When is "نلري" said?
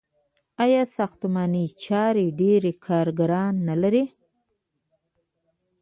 3.67-4.05